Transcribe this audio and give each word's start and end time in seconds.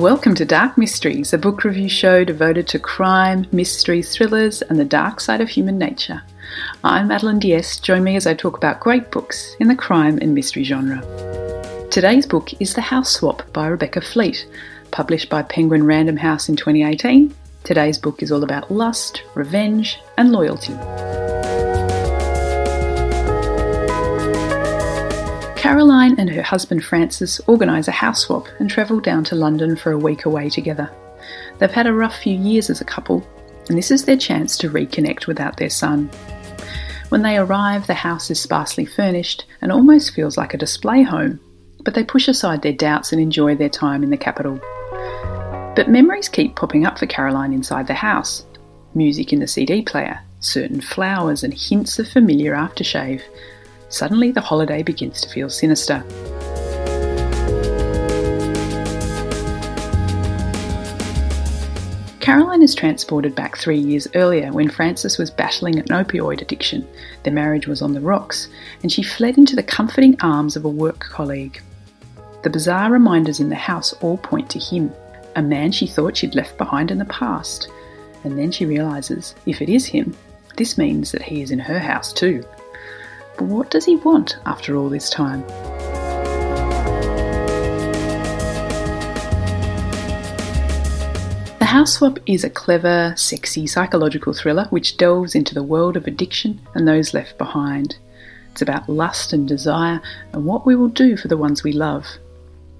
Welcome 0.00 0.34
to 0.36 0.46
Dark 0.46 0.78
Mysteries, 0.78 1.34
a 1.34 1.38
book 1.38 1.62
review 1.62 1.90
show 1.90 2.24
devoted 2.24 2.66
to 2.68 2.78
crime, 2.78 3.46
mysteries, 3.52 4.16
thrillers, 4.16 4.62
and 4.62 4.80
the 4.80 4.84
dark 4.86 5.20
side 5.20 5.42
of 5.42 5.50
human 5.50 5.76
nature. 5.76 6.22
I'm 6.82 7.08
Madeline 7.08 7.38
Diest. 7.38 7.82
Join 7.82 8.02
me 8.02 8.16
as 8.16 8.26
I 8.26 8.32
talk 8.32 8.56
about 8.56 8.80
great 8.80 9.10
books 9.10 9.54
in 9.60 9.68
the 9.68 9.74
crime 9.74 10.18
and 10.22 10.34
mystery 10.34 10.64
genre. 10.64 11.02
Today's 11.90 12.24
book 12.24 12.58
is 12.62 12.72
The 12.72 12.80
House 12.80 13.10
Swap 13.10 13.42
by 13.52 13.66
Rebecca 13.66 14.00
Fleet, 14.00 14.48
published 14.90 15.28
by 15.28 15.42
Penguin 15.42 15.84
Random 15.84 16.16
House 16.16 16.48
in 16.48 16.56
2018. 16.56 17.34
Today's 17.64 17.98
book 17.98 18.22
is 18.22 18.32
all 18.32 18.42
about 18.42 18.70
lust, 18.70 19.22
revenge, 19.34 19.98
and 20.16 20.32
loyalty. 20.32 20.72
Caroline 25.60 26.18
and 26.18 26.30
her 26.30 26.40
husband 26.40 26.82
Francis 26.82 27.38
organise 27.46 27.86
a 27.86 27.92
house 27.92 28.22
swap 28.22 28.48
and 28.60 28.70
travel 28.70 28.98
down 28.98 29.24
to 29.24 29.34
London 29.34 29.76
for 29.76 29.92
a 29.92 29.98
week 29.98 30.24
away 30.24 30.48
together. 30.48 30.90
They've 31.58 31.70
had 31.70 31.86
a 31.86 31.92
rough 31.92 32.16
few 32.16 32.34
years 32.34 32.70
as 32.70 32.80
a 32.80 32.84
couple, 32.86 33.22
and 33.68 33.76
this 33.76 33.90
is 33.90 34.06
their 34.06 34.16
chance 34.16 34.56
to 34.56 34.70
reconnect 34.70 35.26
without 35.26 35.58
their 35.58 35.68
son. 35.68 36.06
When 37.10 37.20
they 37.20 37.36
arrive, 37.36 37.86
the 37.86 37.92
house 37.92 38.30
is 38.30 38.40
sparsely 38.40 38.86
furnished 38.86 39.44
and 39.60 39.70
almost 39.70 40.14
feels 40.14 40.38
like 40.38 40.54
a 40.54 40.56
display 40.56 41.02
home, 41.02 41.38
but 41.84 41.92
they 41.92 42.04
push 42.04 42.26
aside 42.26 42.62
their 42.62 42.72
doubts 42.72 43.12
and 43.12 43.20
enjoy 43.20 43.54
their 43.54 43.68
time 43.68 44.02
in 44.02 44.08
the 44.08 44.16
capital. 44.16 44.58
But 45.76 45.90
memories 45.90 46.30
keep 46.30 46.56
popping 46.56 46.86
up 46.86 46.98
for 46.98 47.04
Caroline 47.04 47.52
inside 47.52 47.86
the 47.86 47.92
house 47.92 48.46
music 48.94 49.30
in 49.30 49.40
the 49.40 49.46
CD 49.46 49.82
player, 49.82 50.20
certain 50.40 50.80
flowers, 50.80 51.44
and 51.44 51.52
hints 51.52 51.98
of 51.98 52.08
familiar 52.08 52.54
aftershave 52.54 53.20
Suddenly, 53.90 54.32
the 54.32 54.40
holiday 54.40 54.82
begins 54.82 55.20
to 55.20 55.28
feel 55.28 55.50
sinister. 55.50 56.04
Caroline 62.20 62.62
is 62.62 62.76
transported 62.76 63.34
back 63.34 63.56
three 63.56 63.78
years 63.78 64.06
earlier 64.14 64.52
when 64.52 64.70
Francis 64.70 65.18
was 65.18 65.30
battling 65.30 65.80
an 65.80 65.86
opioid 65.86 66.40
addiction. 66.40 66.86
Their 67.24 67.32
marriage 67.32 67.66
was 67.66 67.82
on 67.82 67.92
the 67.92 68.00
rocks, 68.00 68.48
and 68.82 68.92
she 68.92 69.02
fled 69.02 69.36
into 69.36 69.56
the 69.56 69.62
comforting 69.64 70.16
arms 70.20 70.54
of 70.54 70.64
a 70.64 70.68
work 70.68 71.00
colleague. 71.00 71.60
The 72.44 72.50
bizarre 72.50 72.92
reminders 72.92 73.40
in 73.40 73.48
the 73.48 73.56
house 73.56 73.92
all 73.94 74.18
point 74.18 74.48
to 74.50 74.60
him, 74.60 74.92
a 75.34 75.42
man 75.42 75.72
she 75.72 75.88
thought 75.88 76.16
she'd 76.16 76.36
left 76.36 76.56
behind 76.56 76.92
in 76.92 76.98
the 76.98 77.04
past. 77.06 77.68
And 78.22 78.38
then 78.38 78.52
she 78.52 78.66
realises 78.66 79.34
if 79.46 79.60
it 79.60 79.68
is 79.68 79.86
him, 79.86 80.16
this 80.56 80.78
means 80.78 81.10
that 81.10 81.22
he 81.22 81.42
is 81.42 81.50
in 81.50 81.58
her 81.58 81.78
house 81.78 82.12
too. 82.12 82.44
But 83.40 83.48
what 83.48 83.70
does 83.70 83.86
he 83.86 83.96
want 83.96 84.36
after 84.44 84.76
all 84.76 84.90
this 84.90 85.08
time? 85.08 85.46
The 91.58 91.64
House 91.64 91.94
Swap 91.94 92.18
is 92.26 92.44
a 92.44 92.50
clever, 92.50 93.14
sexy 93.16 93.66
psychological 93.66 94.34
thriller 94.34 94.66
which 94.68 94.98
delves 94.98 95.34
into 95.34 95.54
the 95.54 95.62
world 95.62 95.96
of 95.96 96.06
addiction 96.06 96.60
and 96.74 96.86
those 96.86 97.14
left 97.14 97.38
behind. 97.38 97.96
It's 98.52 98.60
about 98.60 98.90
lust 98.90 99.32
and 99.32 99.48
desire 99.48 100.02
and 100.34 100.44
what 100.44 100.66
we 100.66 100.76
will 100.76 100.88
do 100.88 101.16
for 101.16 101.28
the 101.28 101.38
ones 101.38 101.64
we 101.64 101.72
love. 101.72 102.04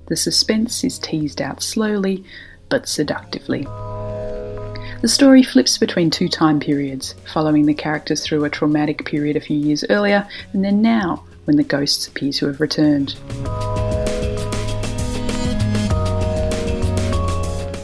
The 0.08 0.16
suspense 0.16 0.84
is 0.84 0.98
teased 0.98 1.40
out 1.40 1.62
slowly 1.62 2.22
but 2.68 2.86
seductively. 2.86 3.66
The 5.00 5.08
story 5.08 5.42
flips 5.42 5.78
between 5.78 6.10
two 6.10 6.28
time 6.28 6.60
periods, 6.60 7.14
following 7.32 7.64
the 7.64 7.72
characters 7.72 8.22
through 8.22 8.44
a 8.44 8.50
traumatic 8.50 9.06
period 9.06 9.34
a 9.34 9.40
few 9.40 9.56
years 9.56 9.82
earlier, 9.88 10.28
and 10.52 10.62
then 10.62 10.82
now, 10.82 11.24
when 11.46 11.56
the 11.56 11.64
ghosts 11.64 12.06
appear 12.06 12.32
to 12.32 12.48
have 12.48 12.60
returned. 12.60 13.14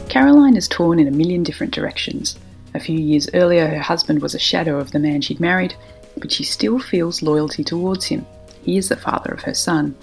Caroline 0.09 0.55
is 0.55 0.67
torn 0.67 0.99
in 0.99 1.07
a 1.07 1.11
million 1.11 1.41
different 1.41 1.73
directions. 1.73 2.37
A 2.75 2.79
few 2.79 2.99
years 2.99 3.27
earlier, 3.33 3.67
her 3.67 3.79
husband 3.79 4.21
was 4.21 4.35
a 4.35 4.39
shadow 4.39 4.77
of 4.77 4.91
the 4.91 4.99
man 4.99 5.21
she'd 5.21 5.39
married, 5.39 5.73
but 6.17 6.31
she 6.31 6.43
still 6.43 6.77
feels 6.77 7.23
loyalty 7.23 7.63
towards 7.63 8.05
him. 8.05 8.27
He 8.61 8.77
is 8.77 8.89
the 8.89 8.95
father 8.95 9.31
of 9.31 9.41
her 9.41 9.55
son. 9.55 9.95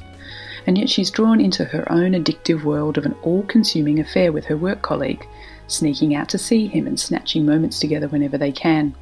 And 0.66 0.76
yet 0.76 0.90
she's 0.90 1.12
drawn 1.12 1.40
into 1.40 1.64
her 1.64 1.90
own 1.92 2.12
addictive 2.12 2.64
world 2.64 2.98
of 2.98 3.06
an 3.06 3.14
all 3.22 3.44
consuming 3.44 4.00
affair 4.00 4.32
with 4.32 4.46
her 4.46 4.56
work 4.56 4.82
colleague, 4.82 5.24
sneaking 5.66 6.14
out 6.14 6.28
to 6.30 6.38
see 6.38 6.66
him 6.66 6.86
and 6.86 6.98
snatching 6.98 7.46
moments 7.46 7.78
together 7.78 8.08
whenever 8.08 8.38
they 8.38 8.52
can. 8.52 8.94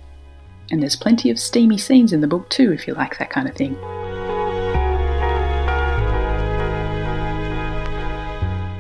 And 0.71 0.83
there's 0.83 0.97
plenty 0.97 1.31
of 1.31 1.39
steamy 1.39 1.79
scenes 1.79 2.13
in 2.13 2.21
the 2.21 2.27
book 2.27 2.49
too, 2.51 2.73
if 2.73 2.87
you 2.87 2.95
like 2.95 3.19
that 3.19 3.31
kind 3.31 3.49
of 3.49 3.55
thing. 3.55 3.77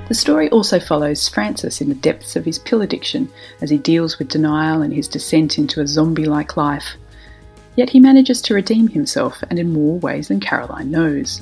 The 0.09 0.19
story 0.19 0.50
also 0.50 0.78
follows 0.78 1.28
Francis 1.28 1.81
in 1.81 1.88
the 1.88 1.94
depths 1.94 2.37
of 2.37 2.44
his 2.44 2.59
pill 2.59 2.82
addiction 2.82 3.31
as 3.62 3.70
he 3.70 3.78
deals 3.78 4.19
with 4.19 4.28
denial 4.28 4.82
and 4.82 4.93
his 4.93 5.09
descent 5.09 5.59
into 5.59 5.81
a 5.81 5.87
zombie 5.87 6.26
like 6.26 6.56
life. 6.56 6.97
Yet 7.76 7.88
he 7.88 8.00
manages 8.00 8.43
to 8.43 8.54
redeem 8.54 8.88
himself 8.88 9.43
and 9.49 9.59
in 9.59 9.72
more 9.72 9.99
ways 10.00 10.28
than 10.28 10.41
Caroline 10.41 10.91
knows. 10.91 11.41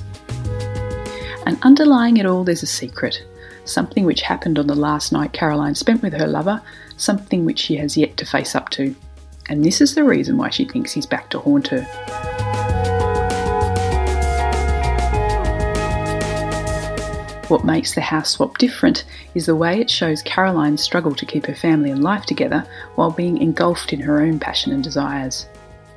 And 1.45 1.57
underlying 1.63 2.17
it 2.17 2.25
all, 2.25 2.45
there's 2.45 2.63
a 2.63 2.67
secret 2.67 3.25
something 3.65 4.05
which 4.05 4.21
happened 4.21 4.59
on 4.59 4.67
the 4.67 4.75
last 4.75 5.11
night 5.11 5.33
Caroline 5.33 5.75
spent 5.75 6.01
with 6.01 6.13
her 6.13 6.27
lover, 6.27 6.61
something 6.97 7.45
which 7.45 7.59
she 7.59 7.75
has 7.77 7.97
yet 7.97 8.17
to 8.17 8.25
face 8.25 8.55
up 8.55 8.69
to. 8.69 8.95
And 9.49 9.63
this 9.63 9.81
is 9.81 9.95
the 9.95 10.03
reason 10.03 10.37
why 10.37 10.49
she 10.49 10.65
thinks 10.65 10.91
he's 10.91 11.05
back 11.05 11.29
to 11.31 11.39
haunt 11.39 11.67
her. 11.69 11.81
What 17.51 17.65
makes 17.65 17.93
the 17.93 17.99
house 17.99 18.29
swap 18.29 18.57
different 18.59 19.03
is 19.35 19.45
the 19.45 19.57
way 19.57 19.81
it 19.81 19.89
shows 19.89 20.21
Caroline's 20.21 20.81
struggle 20.81 21.13
to 21.15 21.25
keep 21.25 21.45
her 21.47 21.53
family 21.53 21.91
and 21.91 22.01
life 22.01 22.25
together 22.25 22.65
while 22.95 23.11
being 23.11 23.39
engulfed 23.39 23.91
in 23.91 23.99
her 23.99 24.21
own 24.21 24.39
passion 24.39 24.71
and 24.71 24.81
desires. 24.81 25.47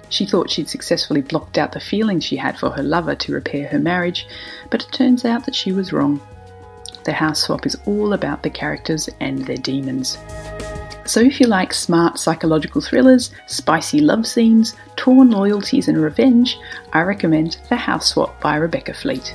She 0.09 0.27
thought 0.27 0.51
she'd 0.51 0.69
successfully 0.69 1.23
blocked 1.23 1.57
out 1.57 1.71
the 1.71 1.79
feelings 1.79 2.25
she 2.25 2.35
had 2.35 2.59
for 2.59 2.71
her 2.71 2.83
lover 2.83 3.15
to 3.15 3.33
repair 3.33 3.69
her 3.69 3.79
marriage, 3.79 4.27
but 4.71 4.83
it 4.83 4.91
turns 4.91 5.25
out 5.25 5.45
that 5.47 5.55
she 5.55 5.71
was 5.71 5.93
wrong. 5.93 6.21
The 7.05 7.13
House 7.13 7.43
Swap 7.43 7.67
is 7.67 7.77
all 7.87 8.15
about 8.15 8.43
the 8.43 8.51
characters 8.51 9.09
and 9.21 9.45
their 9.45 9.59
demons. 9.59 10.19
So, 11.07 11.21
if 11.21 11.39
you 11.39 11.47
like 11.47 11.75
smart 11.75 12.19
psychological 12.19 12.81
thrillers, 12.81 13.31
spicy 13.47 14.01
love 14.01 14.27
scenes, 14.27 14.75
torn 14.97 15.31
loyalties, 15.31 15.89
and 15.89 15.99
revenge, 15.99 16.59
I 16.95 17.03
recommend 17.03 17.59
The 17.69 17.77
House 17.77 18.09
Swap 18.09 18.41
by 18.41 18.57
Rebecca 18.57 18.95
Fleet. 18.95 19.35